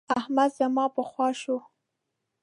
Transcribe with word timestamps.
احمد 0.19 0.49
زما 0.59 0.85
پر 0.93 1.03
خوا 1.11 1.27
شو. 1.41 1.57